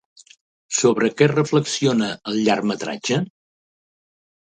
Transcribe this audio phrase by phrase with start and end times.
[0.77, 3.23] Sobre què reflexiona el llargmetratge?